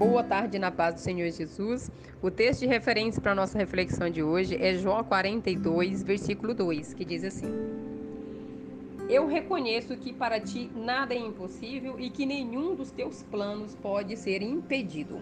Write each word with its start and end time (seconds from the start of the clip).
Boa 0.00 0.24
tarde 0.24 0.58
na 0.58 0.70
paz 0.70 0.94
do 0.94 1.00
Senhor 1.02 1.30
Jesus. 1.30 1.90
O 2.22 2.30
texto 2.30 2.60
de 2.60 2.66
referência 2.66 3.20
para 3.20 3.32
a 3.32 3.34
nossa 3.34 3.58
reflexão 3.58 4.08
de 4.08 4.22
hoje 4.22 4.56
é 4.56 4.72
Jó 4.72 5.02
42, 5.02 6.02
versículo 6.02 6.54
2, 6.54 6.94
que 6.94 7.04
diz 7.04 7.22
assim: 7.22 7.52
Eu 9.10 9.26
reconheço 9.26 9.94
que 9.98 10.10
para 10.10 10.40
ti 10.40 10.70
nada 10.74 11.12
é 11.12 11.18
impossível 11.18 12.00
e 12.00 12.08
que 12.08 12.24
nenhum 12.24 12.74
dos 12.74 12.90
teus 12.90 13.22
planos 13.24 13.74
pode 13.74 14.16
ser 14.16 14.40
impedido. 14.40 15.20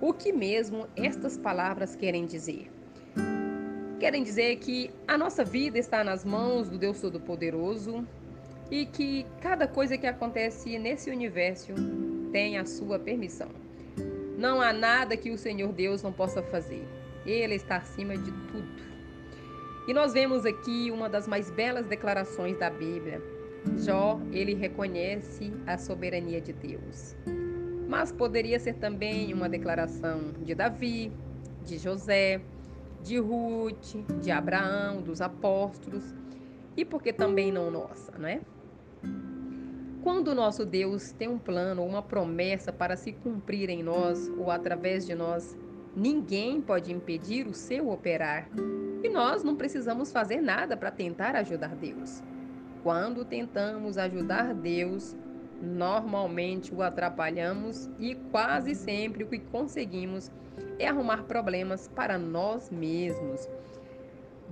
O 0.00 0.12
que 0.12 0.32
mesmo 0.32 0.86
estas 0.94 1.36
palavras 1.36 1.96
querem 1.96 2.24
dizer? 2.24 2.70
Querem 3.98 4.22
dizer 4.22 4.58
que 4.58 4.92
a 5.08 5.18
nossa 5.18 5.42
vida 5.42 5.76
está 5.76 6.04
nas 6.04 6.24
mãos 6.24 6.68
do 6.68 6.78
Deus 6.78 7.00
Todo-Poderoso 7.00 8.06
e 8.70 8.86
que 8.86 9.26
cada 9.40 9.66
coisa 9.66 9.98
que 9.98 10.06
acontece 10.06 10.78
nesse 10.78 11.10
universo 11.10 11.72
tem 12.30 12.58
a 12.58 12.64
sua 12.64 12.96
permissão. 12.96 13.48
Não 14.42 14.60
há 14.60 14.72
nada 14.72 15.16
que 15.16 15.30
o 15.30 15.38
Senhor 15.38 15.72
Deus 15.72 16.02
não 16.02 16.12
possa 16.12 16.42
fazer. 16.42 16.84
Ele 17.24 17.54
está 17.54 17.76
acima 17.76 18.16
de 18.16 18.32
tudo. 18.50 18.82
E 19.86 19.94
nós 19.94 20.12
vemos 20.12 20.44
aqui 20.44 20.90
uma 20.90 21.08
das 21.08 21.28
mais 21.28 21.48
belas 21.48 21.86
declarações 21.86 22.58
da 22.58 22.68
Bíblia. 22.68 23.22
Jó, 23.78 24.20
ele 24.32 24.52
reconhece 24.52 25.52
a 25.64 25.78
soberania 25.78 26.40
de 26.40 26.52
Deus. 26.52 27.14
Mas 27.88 28.10
poderia 28.10 28.58
ser 28.58 28.74
também 28.74 29.32
uma 29.32 29.48
declaração 29.48 30.32
de 30.44 30.56
Davi, 30.56 31.12
de 31.64 31.78
José, 31.78 32.40
de 33.00 33.18
Ruth, 33.18 33.94
de 34.20 34.32
Abraão, 34.32 35.02
dos 35.02 35.20
apóstolos, 35.20 36.02
e 36.76 36.84
porque 36.84 37.12
também 37.12 37.52
não 37.52 37.70
nossa, 37.70 38.10
não 38.18 38.26
é? 38.26 38.40
Quando 40.02 40.28
o 40.28 40.34
nosso 40.34 40.66
Deus 40.66 41.12
tem 41.12 41.28
um 41.28 41.38
plano 41.38 41.82
ou 41.82 41.88
uma 41.88 42.02
promessa 42.02 42.72
para 42.72 42.96
se 42.96 43.12
cumprir 43.12 43.70
em 43.70 43.84
nós 43.84 44.28
ou 44.36 44.50
através 44.50 45.06
de 45.06 45.14
nós, 45.14 45.56
ninguém 45.94 46.60
pode 46.60 46.92
impedir 46.92 47.46
o 47.46 47.54
seu 47.54 47.88
operar. 47.88 48.48
E 49.04 49.08
nós 49.08 49.44
não 49.44 49.54
precisamos 49.54 50.10
fazer 50.10 50.40
nada 50.40 50.76
para 50.76 50.90
tentar 50.90 51.36
ajudar 51.36 51.76
Deus. 51.76 52.20
Quando 52.82 53.24
tentamos 53.24 53.96
ajudar 53.96 54.52
Deus, 54.54 55.16
normalmente 55.62 56.74
o 56.74 56.82
atrapalhamos 56.82 57.88
e 58.00 58.16
quase 58.32 58.74
sempre 58.74 59.22
o 59.22 59.28
que 59.28 59.38
conseguimos 59.38 60.32
é 60.80 60.88
arrumar 60.88 61.22
problemas 61.24 61.86
para 61.86 62.18
nós 62.18 62.70
mesmos. 62.70 63.48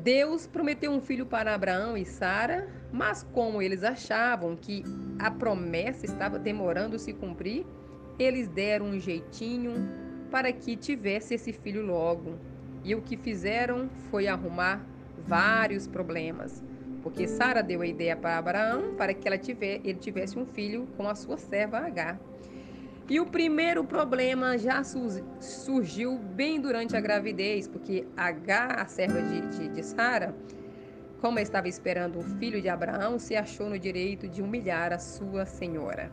Deus 0.02 0.46
prometeu 0.46 0.90
um 0.90 1.00
filho 1.00 1.26
para 1.26 1.54
Abraão 1.54 1.94
e 1.94 2.06
Sara, 2.06 2.66
mas 2.90 3.22
como 3.34 3.60
eles 3.60 3.84
achavam 3.84 4.56
que 4.56 4.82
a 5.18 5.30
promessa 5.30 6.06
estava 6.06 6.38
demorando 6.38 6.98
se 6.98 7.12
cumprir, 7.12 7.66
eles 8.18 8.48
deram 8.48 8.86
um 8.86 8.98
jeitinho 8.98 9.74
para 10.30 10.52
que 10.52 10.74
tivesse 10.74 11.34
esse 11.34 11.52
filho 11.52 11.84
logo. 11.84 12.38
E 12.82 12.94
o 12.94 13.02
que 13.02 13.14
fizeram 13.14 13.90
foi 14.10 14.26
arrumar 14.26 14.82
vários 15.18 15.86
problemas, 15.86 16.64
porque 17.02 17.28
Sara 17.28 17.62
deu 17.62 17.82
a 17.82 17.86
ideia 17.86 18.16
para 18.16 18.38
Abraão 18.38 18.94
para 18.96 19.12
que 19.12 19.28
ela 19.28 19.36
tiver, 19.36 19.82
ele 19.84 19.98
tivesse 19.98 20.38
um 20.38 20.46
filho 20.46 20.88
com 20.96 21.06
a 21.08 21.14
sua 21.14 21.36
serva 21.36 21.78
Agar. 21.78 22.18
E 23.10 23.18
o 23.18 23.26
primeiro 23.26 23.82
problema 23.82 24.56
já 24.56 24.84
surgiu 24.84 26.16
bem 26.16 26.60
durante 26.60 26.96
a 26.96 27.00
gravidez, 27.00 27.66
porque 27.66 28.06
Agar, 28.16 28.78
a 28.78 28.86
serva 28.86 29.20
de, 29.20 29.40
de, 29.48 29.68
de 29.68 29.82
Sara, 29.82 30.32
como 31.20 31.40
estava 31.40 31.66
esperando 31.66 32.20
o 32.20 32.22
filho 32.22 32.62
de 32.62 32.68
Abraão, 32.68 33.18
se 33.18 33.34
achou 33.34 33.68
no 33.68 33.76
direito 33.76 34.28
de 34.28 34.40
humilhar 34.40 34.92
a 34.92 34.98
sua 35.00 35.44
senhora. 35.44 36.08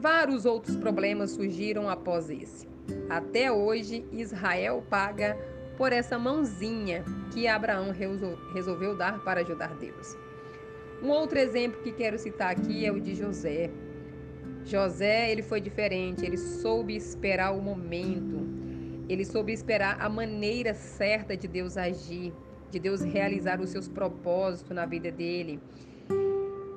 Vários 0.00 0.44
outros 0.46 0.76
problemas 0.76 1.30
surgiram 1.30 1.88
após 1.88 2.28
esse. 2.28 2.66
Até 3.08 3.52
hoje, 3.52 4.04
Israel 4.10 4.84
paga 4.90 5.38
por 5.76 5.92
essa 5.92 6.18
mãozinha 6.18 7.04
que 7.32 7.46
Abraão 7.46 7.92
resolveu 8.52 8.96
dar 8.96 9.20
para 9.20 9.42
ajudar 9.42 9.76
Deus. 9.76 10.16
Um 11.00 11.10
outro 11.10 11.38
exemplo 11.38 11.80
que 11.82 11.92
quero 11.92 12.18
citar 12.18 12.50
aqui 12.50 12.84
é 12.84 12.90
o 12.90 13.00
de 13.00 13.14
José. 13.14 13.70
José, 14.64 15.30
ele 15.30 15.42
foi 15.42 15.60
diferente, 15.60 16.24
ele 16.24 16.36
soube 16.36 16.94
esperar 16.94 17.52
o 17.52 17.60
momento, 17.60 18.46
ele 19.08 19.24
soube 19.24 19.52
esperar 19.52 20.00
a 20.00 20.08
maneira 20.08 20.74
certa 20.74 21.36
de 21.36 21.48
Deus 21.48 21.76
agir, 21.76 22.32
de 22.70 22.78
Deus 22.78 23.00
realizar 23.00 23.60
os 23.60 23.70
seus 23.70 23.88
propósitos 23.88 24.74
na 24.74 24.86
vida 24.86 25.10
dele. 25.10 25.60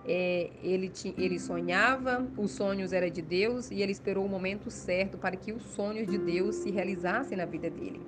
É, 0.05 0.49
ele, 0.61 0.91
ele 1.17 1.39
sonhava, 1.39 2.27
os 2.37 2.51
sonhos 2.51 2.91
eram 2.91 3.09
de 3.09 3.21
Deus 3.21 3.71
e 3.71 3.81
ele 3.81 3.91
esperou 3.91 4.25
o 4.25 4.29
momento 4.29 4.69
certo 4.69 5.17
para 5.17 5.35
que 5.35 5.53
os 5.53 5.63
sonhos 5.63 6.07
de 6.07 6.17
Deus 6.17 6.55
se 6.55 6.71
realizassem 6.71 7.37
na 7.37 7.45
vida 7.45 7.69
dele. 7.69 8.01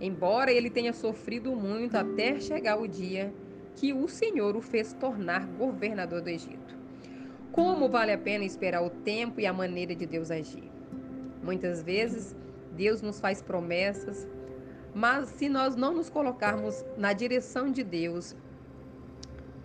Embora 0.00 0.52
ele 0.52 0.70
tenha 0.70 0.92
sofrido 0.92 1.56
muito 1.56 1.96
até 1.96 2.38
chegar 2.38 2.78
o 2.78 2.86
dia 2.86 3.32
que 3.74 3.92
o 3.92 4.08
Senhor 4.08 4.56
o 4.56 4.60
fez 4.60 4.92
tornar 4.92 5.46
governador 5.46 6.20
do 6.20 6.28
Egito. 6.28 6.75
Como 7.52 7.88
vale 7.88 8.12
a 8.12 8.18
pena 8.18 8.44
esperar 8.44 8.82
o 8.82 8.90
tempo 8.90 9.40
e 9.40 9.46
a 9.46 9.52
maneira 9.52 9.94
de 9.94 10.06
Deus 10.06 10.30
agir? 10.30 10.70
Muitas 11.42 11.82
vezes, 11.82 12.36
Deus 12.72 13.00
nos 13.00 13.20
faz 13.20 13.40
promessas, 13.40 14.28
mas 14.94 15.28
se 15.28 15.48
nós 15.48 15.76
não 15.76 15.94
nos 15.94 16.10
colocarmos 16.10 16.84
na 16.96 17.12
direção 17.12 17.70
de 17.70 17.82
Deus, 17.82 18.36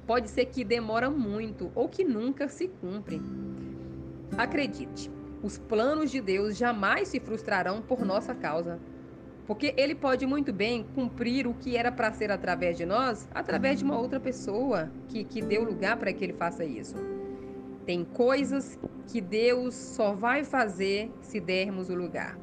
pode 0.06 0.30
ser 0.30 0.46
que 0.46 0.64
demora 0.64 1.10
muito 1.10 1.72
ou 1.74 1.88
que 1.88 2.04
nunca 2.04 2.48
se 2.48 2.68
cumpre. 2.68 3.22
Acredite, 4.38 5.12
os 5.42 5.58
planos 5.58 6.12
de 6.12 6.22
Deus 6.22 6.56
jamais 6.58 7.08
se 7.08 7.20
frustrarão 7.20 7.82
por 7.82 8.06
nossa 8.06 8.36
causa, 8.36 8.80
porque 9.48 9.74
ele 9.76 9.96
pode 9.96 10.26
muito 10.26 10.54
bem 10.54 10.86
cumprir 10.96 11.48
o 11.48 11.54
que 11.54 11.76
era 11.76 11.92
para 11.92 12.12
ser 12.12 12.32
através 12.32 12.78
de 12.78 12.86
nós, 12.86 13.28
através 13.34 13.80
de 13.80 13.86
uma 13.86 13.98
outra 13.98 14.20
pessoa 14.20 14.92
que, 15.08 15.24
que 15.24 15.42
deu 15.42 15.64
lugar 15.64 15.98
para 15.98 16.14
que 16.14 16.24
ele 16.24 16.34
faça 16.34 16.64
isso. 16.64 16.96
Tem 17.86 18.04
coisas 18.04 18.78
que 19.08 19.20
Deus 19.20 19.74
só 19.74 20.14
vai 20.14 20.44
fazer 20.44 21.12
se 21.22 21.40
dermos 21.40 21.90
o 21.90 21.96
lugar. 21.96 22.38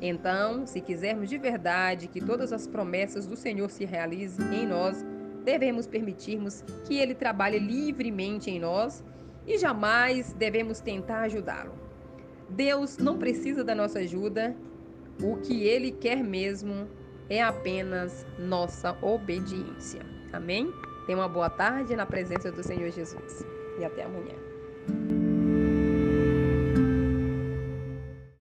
Então, 0.00 0.66
se 0.66 0.80
quisermos 0.80 1.28
de 1.28 1.38
verdade 1.38 2.08
que 2.08 2.20
todas 2.20 2.52
as 2.52 2.66
promessas 2.66 3.26
do 3.26 3.36
Senhor 3.36 3.68
se 3.70 3.84
realizem 3.84 4.62
em 4.62 4.66
nós, 4.66 5.04
devemos 5.44 5.86
permitirmos 5.86 6.62
que 6.86 6.96
Ele 6.98 7.14
trabalhe 7.14 7.58
livremente 7.58 8.50
em 8.50 8.60
nós 8.60 9.04
e 9.46 9.58
jamais 9.58 10.32
devemos 10.32 10.80
tentar 10.80 11.22
ajudá-lo. 11.22 11.72
Deus 12.48 12.96
não 12.98 13.18
precisa 13.18 13.64
da 13.64 13.74
nossa 13.74 13.98
ajuda, 13.98 14.54
o 15.22 15.36
que 15.38 15.64
Ele 15.64 15.90
quer 15.90 16.22
mesmo 16.22 16.88
é 17.28 17.42
apenas 17.42 18.26
nossa 18.38 18.96
obediência. 19.02 20.00
Amém? 20.32 20.72
Tenha 21.06 21.18
uma 21.18 21.28
boa 21.28 21.50
tarde 21.50 21.96
na 21.96 22.06
presença 22.06 22.52
do 22.52 22.62
Senhor 22.62 22.90
Jesus 22.90 23.44
e 23.78 23.84
até 23.84 24.04
amanhã. 24.04 24.34